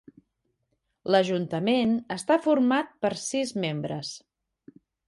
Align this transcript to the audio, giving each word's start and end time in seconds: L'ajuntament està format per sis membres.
L'ajuntament 1.15 1.93
està 2.17 2.41
format 2.49 2.93
per 3.05 3.13
sis 3.29 3.57
membres. 3.69 4.15